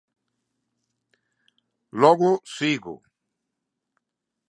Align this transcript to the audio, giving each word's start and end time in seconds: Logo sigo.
Logo 2.01 2.29
sigo. 2.55 2.95